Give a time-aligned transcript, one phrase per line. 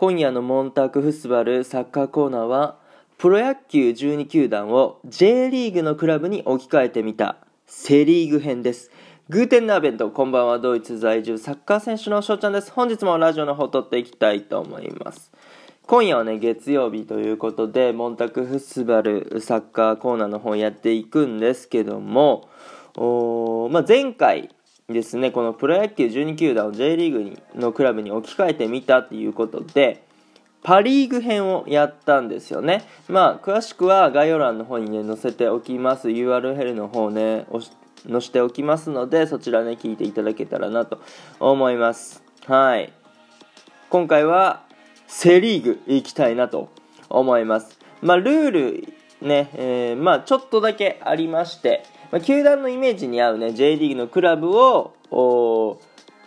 [0.00, 2.76] 今夜のモンタークフスバルサッカーコーナーは
[3.16, 8.92] プロ野球12球団を J リーグのクラブに置き換えてみたセリーグ編です。
[9.28, 12.70] グーテンナーベントこんばんはドイツ在住サッカー選手の翔ちゃんです。
[12.70, 15.32] 本日もラジオの方撮っていきたいと思います。
[15.88, 22.48] 今夜はね月曜日ということでモンタクフスバルサッカーコーナーの方やっていくんですけども
[22.94, 24.54] お、まあ、前回
[24.90, 30.02] ですねこのプロ野球12球団を J リーグにのクラブに置き換えてみたということで
[30.62, 32.84] パ・リーグ編をやったんですよね。
[33.06, 36.08] まあ詳しくは概要欄の方にね載せておきます。
[36.08, 37.46] URL の方ね
[38.10, 41.02] 載せておきますのでそちらね聞いていただけたらなと
[41.38, 42.22] 思います。
[42.46, 42.90] はい。
[43.90, 44.64] 今回は
[45.06, 46.70] セ・リーグ行きたいなと
[47.10, 47.78] 思います。
[48.00, 54.94] まあルールね、えー、まあちょっとだけありましてまあ、球団のイメージに合うね J リーグのクラブを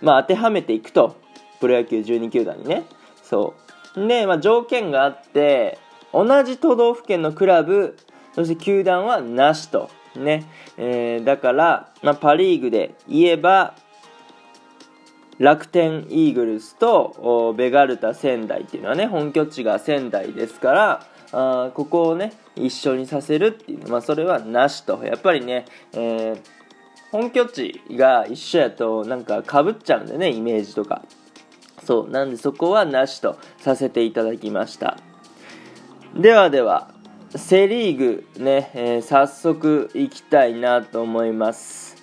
[0.01, 1.15] まあ、当てはめていくと。
[1.59, 2.85] プロ野球12球団にね。
[3.21, 3.53] そ
[3.95, 4.07] う。
[4.07, 5.77] で、まあ、条件があって
[6.11, 7.97] 同じ都道府県のクラブ
[8.33, 9.89] そして球団はなしと。
[10.15, 10.45] ね、
[10.77, 13.75] えー、だから、まあ、パ・リーグで言えば
[15.39, 25.03] 楽天イーグルスとベガルタ仙台っていうのはね本拠地が仙台ですからあここをね一緒にさせるっていうまあ、それはなしと。
[25.03, 26.39] やっぱりね、えー、
[27.11, 31.01] 本拠地が一緒やとなんかかぶっちゃうんでねイメージとか。
[31.83, 34.97] そうなんでそこはなしとさせていただきました。
[36.15, 36.91] ではでは
[37.35, 41.95] セ・リーグね、えー、早速いきたいなと思います。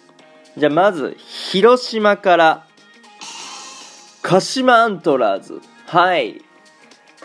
[0.56, 2.66] じゃあまず広島から
[4.22, 5.60] 鹿島アントラーズ。
[5.86, 6.42] はい。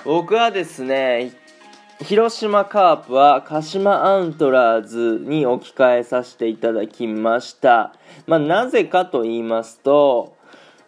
[0.06, 1.32] 僕はですね
[2.02, 7.94] 広島カープは鹿島アントラーズに置き換えさせていただきました。
[8.26, 10.36] まあ、なぜかと言いますと、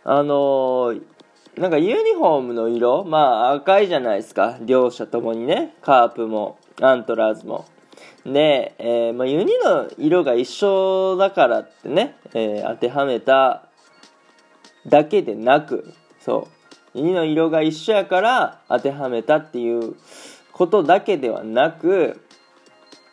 [0.04, 1.02] あのー、
[1.58, 4.58] なんかユニフォームの色、まあ赤いじゃないですか。
[4.62, 5.76] 両者ともにね。
[5.82, 7.66] カープもアントラーズも。
[8.26, 13.70] で、えー、まあ、ユニの色が一緒だからってね、えー、当てはめた
[14.88, 16.48] だけでなく、そ
[16.96, 16.98] う。
[16.98, 19.96] ユニの色が一緒やから当てはめたっていう、
[20.56, 22.22] ことだけではなく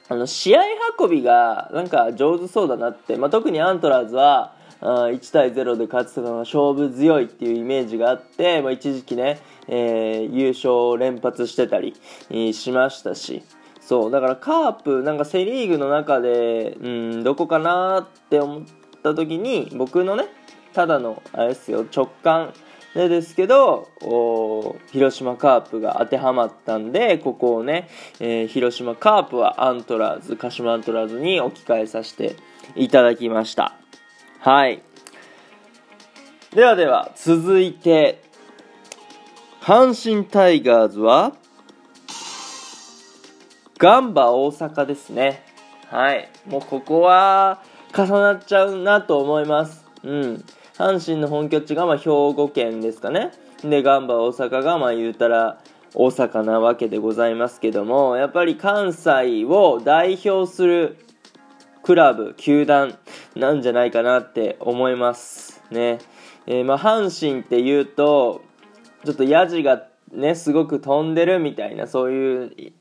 [0.09, 0.61] あの試合
[0.97, 11.95] 運びがなんか上手そうだなって、まあ、特にアントラーズはあ1対0で勝つとか勝負強いっていうイメージがあって、まあ、一時期ね、えー、優勝を連発してたり
[12.53, 13.43] しましたし。
[13.81, 18.63] そうだからカープなんかセ・リーグの中でうんどこかなって思っ
[19.03, 20.27] た時に僕のね
[20.73, 22.55] ただのあれですよ直感。
[22.95, 23.89] でですけど
[24.91, 27.89] 広島カープが当てはまったんでここをね、
[28.21, 32.37] えー、広島カープはアントラーズ鹿島アントラーズに置き換えさせて
[32.77, 33.75] いただきました。
[34.41, 34.83] はい。
[36.55, 38.23] ではでは続いて
[39.63, 41.35] 阪神タイガーズは
[43.79, 45.45] ガンバ大阪ですね。
[45.89, 46.29] はい。
[46.47, 47.63] もうここは
[47.97, 49.87] 重なっちゃうなと思います。
[50.03, 50.45] うん。
[50.83, 53.31] 阪神の本拠地がま兵庫県ですかね。
[53.63, 55.61] でガンバ大阪がまあ言うたら
[55.95, 60.97] 大阪なわけでございますけどもやっぱり関西を代表する
[61.85, 62.99] クラブ球団
[63.37, 65.99] なんじゃないかなって思いますね、
[66.47, 68.43] えー、まあ阪神っていうと
[69.05, 72.73] ちょっとヤジがねすごく飛んでるみたいなそういう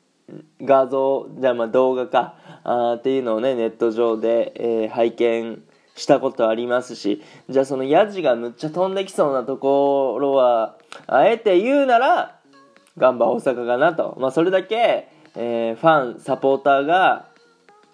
[0.64, 5.62] 画像じゃあまあ動画かあっていうのをねネット上で、えー、拝見
[6.02, 12.40] したことありますしじゃあそのヤジがむっちゃ飛んできそうなところはあえて言うなら
[12.98, 17.28] ガンバ大阪かなと、まあ、それだけ、えー、ファンサポーターが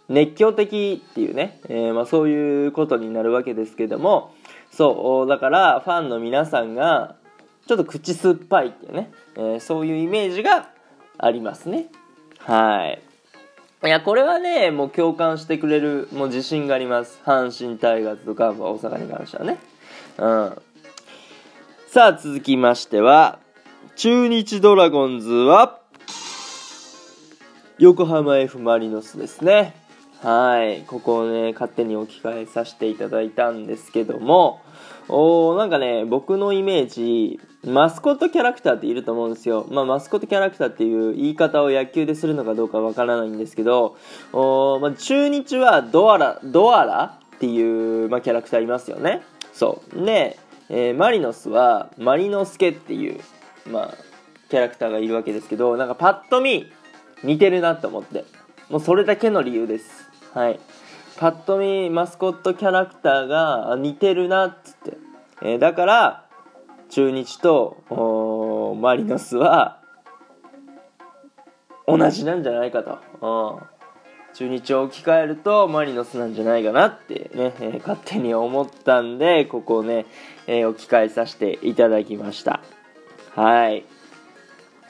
[0.08, 4.34] 熱狂的っていうね、えー、まあ、そういうことになるわけですけども
[4.72, 7.18] そうだからファンの皆さんが
[7.68, 10.70] ちょっと口酸っぱいっていうね、えー、そういうイメージが
[11.18, 11.88] ありますね。
[12.40, 13.07] はい。
[13.86, 17.22] いや、これはね、もう共感してくれる、もう自信があります。
[17.24, 19.60] 阪神タイガースとガンバ大阪に関してはね。
[20.18, 20.62] うん。
[21.88, 23.38] さあ、続きましては、
[23.96, 25.80] 中日ドラゴンズは、
[27.78, 29.76] 横浜 F マリノスですね。
[30.24, 30.82] はい。
[30.88, 34.60] ここをね、勝手に置き換えさせていただいたんですけども、
[35.08, 39.68] おなんかね、僕のイメージ、マスコットキャラクターっていると思うんですよ。
[39.70, 43.98] まあ、マスコットキャラクターっていう言い方を野球でするのかどうかわからないんですけど、
[44.32, 49.22] おまあ、中日はドアラ、ドアラっていう、まあ、キャラクターいますよね。
[49.54, 50.06] そう。
[50.06, 53.20] で、えー、マリノスはマリノスケっていう、
[53.70, 53.94] まあ、
[54.50, 56.72] キャラクターがいるわけですけど、なんかパッと見
[57.24, 58.26] 似てるなと思って。
[58.70, 60.10] もうそれだけの理由です。
[60.34, 60.60] はい。
[61.18, 64.98] パッと見マスコットキャラクターが似てるなっつって。
[65.42, 66.27] えー、だから、
[66.90, 69.82] 中日とマリノスは
[71.88, 80.06] 同じなんじゃないかと、うん、中日を置き換えるとマリノスなんじゃないかなってね、えー、勝手に思ったんでここをね、
[80.48, 82.62] えー、置き換えさせていただきました。
[83.36, 83.86] はい。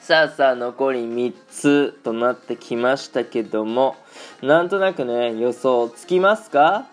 [0.00, 3.96] さあさあ残り3つとなってきましたけども
[4.40, 6.86] なんとなくね予想つきますか？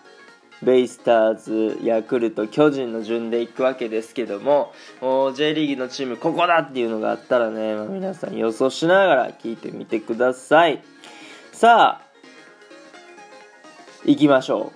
[0.62, 4.72] ベイスターズ、ヤクルト、巨人の順でいくわけですけども
[5.34, 10.82] J リーグのチームここだっていうのがあったらね、まあ、皆さん予想しながら聞いてみてください。
[11.52, 12.06] さあ
[14.04, 14.72] 行きましょ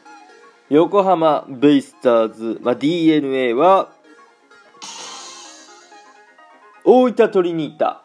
[0.71, 0.75] う。
[0.75, 3.91] 横浜ベイスターズ、まあ、d n a は
[6.85, 8.05] 大分トリニータ。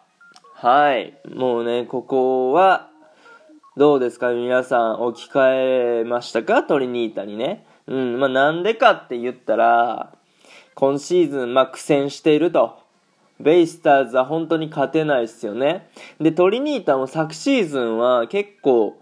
[0.54, 1.18] はい。
[1.34, 2.90] もうねここは
[3.78, 4.32] どうですか？
[4.32, 6.64] 皆さん置き換えましたか？
[6.64, 7.66] トリニータにね。
[7.88, 10.14] うん、まあなんでかって言ったら、
[10.76, 12.80] 今シーズン、まあ苦戦していると。
[13.38, 15.90] ベイスターズは本当に勝てないですよね。
[16.22, 18.98] で、トリニータも昨シーズンは結構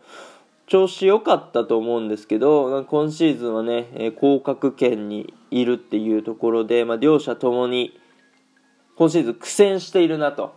[0.66, 7.96] 調子良かったと思うんですけど、今シーズンはね、え降格圏にいるっていうところで、まあ両者ともに
[8.96, 10.56] 今シーズン苦戦しているなと。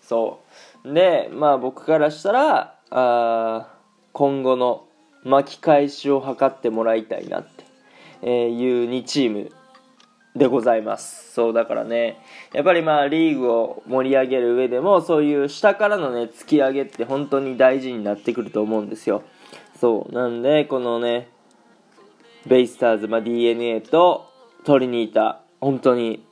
[0.00, 0.40] そ
[0.86, 0.94] う。
[0.94, 3.68] で、まあ僕からしたら、あ
[4.12, 4.86] 今後の
[5.24, 7.46] 巻き返しを図ってもらいたいなっ
[8.20, 9.52] ていう2チーム
[10.34, 11.32] でございます。
[11.32, 12.18] そうだからね
[12.52, 19.22] やっぱりまあリーグを盛り上げる上でもそういう下からのね突き上げって本当に大事になってくると思うんですよ。
[19.78, 21.28] そうなんでこのね
[22.46, 24.28] ベイスターズ、まあ、d n a と
[24.64, 26.24] トリニータ本当に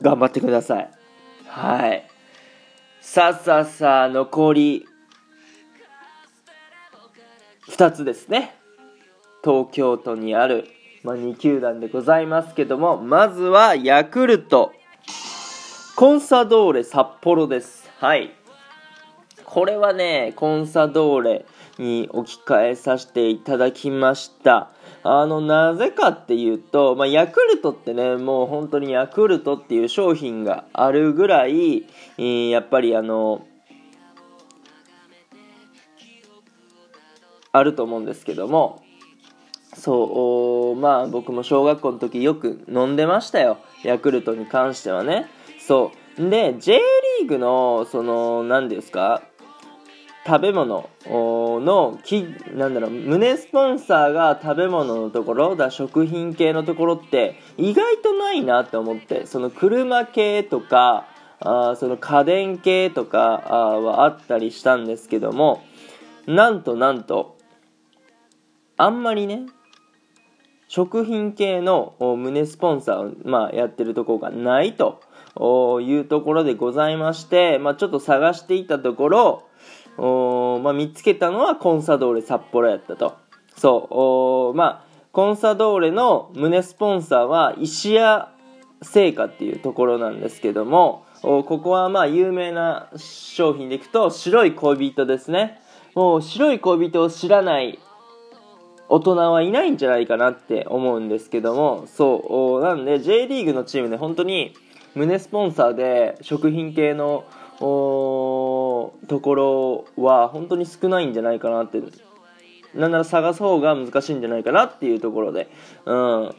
[0.00, 0.90] 頑張ってください。
[1.46, 2.08] はい。
[3.00, 4.86] さあさあさあ残り
[7.70, 8.56] 2つですね。
[9.42, 10.68] 東京都にある、
[11.02, 14.72] まあ、2球団でございますけどもまずはヤクルト。
[15.96, 17.88] コンサドーレ札幌です。
[18.00, 18.32] はい。
[19.44, 21.46] これはねコンサドーレ
[21.78, 24.70] に置き換えさせていただきました。
[25.02, 31.84] あのなぜかっていうと、まあ、ヤクルトってねもう本当にヤクルトっていう商品があるぐらい、
[32.18, 33.46] やっぱりあの
[37.54, 38.82] あると思うんですけども
[39.76, 43.58] そうまあ僕も小学校の時よく飲んでましたよ。
[43.82, 45.26] ヤクルトに関してはね。
[45.58, 46.30] そう。
[46.30, 46.78] で J
[47.20, 49.22] リーグのその何ですか
[50.26, 52.22] 食べ物のき
[52.54, 61.08] なんだろう胸スポンサーが食べ物のところだ食品系のところって意外とないなって思ってその車系とか
[61.40, 65.62] あその家電系とかはあったりしたんですけども
[66.26, 67.36] なんとなんと
[68.76, 69.46] あんまりね
[70.68, 75.00] 食品系の胸スポンサーを、まあ、やってるところがないと
[75.80, 83.16] いうところでございまして、まあ、ちょっと探していたところ、まあ、見つけたのはコンサドーレ札幌やったと。
[83.56, 88.32] そう、まあ、コンサドーレの胸スポンサーは石屋
[88.82, 95.60] 製菓っていうところなんですけども、ここはまあ有名な商品でいくと白い恋人ですね。
[95.94, 97.78] もう白い恋人を知らない
[98.88, 104.54] 大人はいないんじゃないかなって思うんですけどもそうなんで J リーグのチームで本当に
[104.94, 107.24] 胸スポンサーで食品系の
[107.58, 111.80] ところは本当に少ないんじゃないかなって。
[112.74, 115.48] なんなら探す方が難しいんじゃないかなっていうところで、
[115.86, 116.34] うん、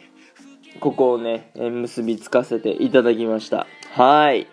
[0.81, 3.67] ここをね結びつかせていただきました。
[3.93, 4.47] はい。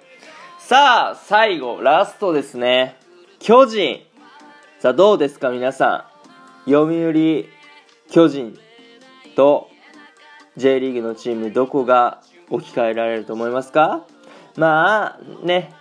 [0.60, 2.96] さあ最後ラストですね。
[3.40, 4.00] 巨人。
[4.78, 6.06] さあどうですか皆さ
[6.66, 6.70] ん。
[6.70, 7.46] 読売
[8.12, 8.58] 巨人
[9.36, 9.70] と
[10.58, 14.06] J リーグのチームどこが置き換えられると思いますか？
[14.54, 15.72] まあね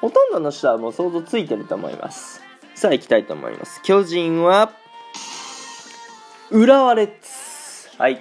[0.00, 2.42] ほとんどの人はもう想像ついてると思います。
[2.74, 3.80] さあ行きたいと思います。
[3.84, 4.72] 巨人は
[6.50, 7.96] 浦和レッズ。
[7.96, 8.20] はい。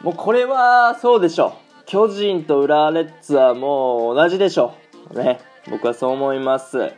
[0.00, 1.84] もうこれはそうでしょう。
[1.84, 4.74] 巨人と浦和レッズはもう同じでしょ
[5.10, 5.18] う。
[5.22, 5.40] ね。
[5.68, 6.90] 僕はそう思います。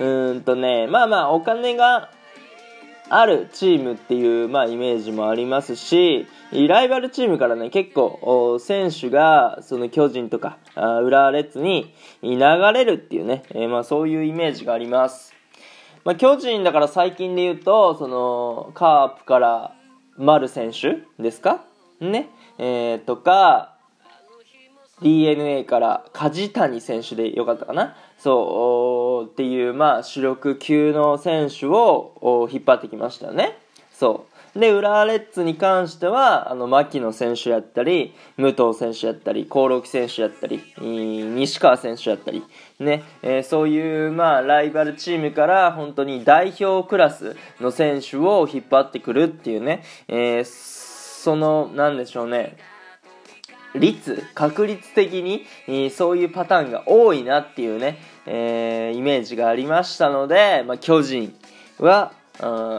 [0.00, 2.10] うんとねまあまあお金が
[3.10, 15.34] あるチームっていう、まあ、イメージもありますし、ライバルチームからね、結構、選手が、その巨人とか、浦和レッズに流れるっていうね、えー、まあ、そういうイメージがあります。
[16.04, 19.74] まあ、巨人だから最近で言うと、その、カープから
[20.16, 21.64] 丸選手ですか？
[22.00, 23.72] ね、えー、とか、
[25.02, 27.96] d n a から梶谷選手でよかったかな？
[28.24, 33.58] そうっていう、まあ、主力級の選手を引っ張ってきましたね。
[33.92, 34.58] そう。
[34.58, 42.42] で、浦和レッズに関しては、あの、牧野選手やったり、武藤選手やったり、興梠選手やったり、西川選手やったり、
[42.78, 52.56] ね、えー、そういう、まあ、ライバルチームから本当に代表クラスの選手を引っ張ってくるっていうね、えー、その、なんでしょうね、
[53.74, 61.34] 率、確率的に、えー、そういうパターンが多いなっていうね、えー、イメージがありましたので、まあ、巨人
[61.78, 62.12] は、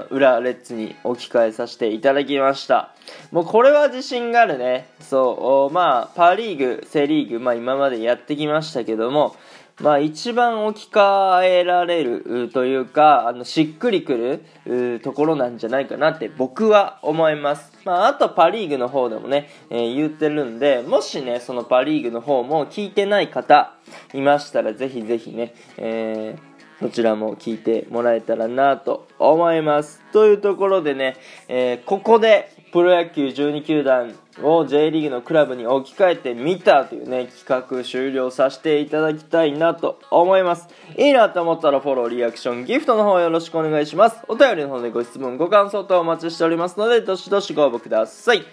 [0.10, 2.94] 裏レッズに置き換えさせていただきました。
[3.32, 4.90] もうこれは自信があるね。
[5.00, 9.36] そうまあパ・リーグセ・リーグ、まあ、今までやってきましたけども
[9.82, 17.74] まあ一番置き換えられるというか、あの、しっくりくるところなんじゃないかなって僕は思います。
[17.84, 23.74] まああとパリーグの方でもね、えー、言ってるんで、もしね、そのパリーグの方も聞いてない方
[24.13, 30.01] いましたらぜひぜひね、えーそちらも聞いてもらえたらなと思います。
[30.12, 31.15] というところでね、
[31.48, 34.13] えー、ここでプロ野球12球団
[34.44, 40.67] を J リーグのクラブに置き換えてみたというね、企画終了させていただきたいなと思います。
[40.98, 44.17] いいなと思ったらフォロー、リアクション、ギフトの方よろしくお願いします。
[44.27, 48.44] お便りの方でご質問、ご感想等お待ちしておりますので、どしどしご応募ください。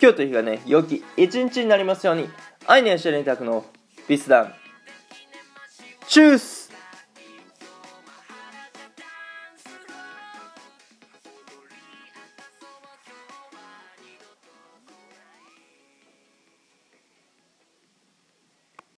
[0.00, 2.30] 今日という日がね、良き一日になりますように、
[2.66, 3.66] 愛にしていたくの
[4.08, 4.54] ビスダン。
[6.08, 6.65] チュース